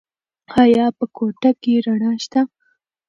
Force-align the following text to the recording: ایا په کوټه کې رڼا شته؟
ایا 0.63 0.85
په 0.97 1.05
کوټه 1.15 1.51
کې 1.61 1.73
رڼا 1.85 2.11
شته؟ 2.23 2.41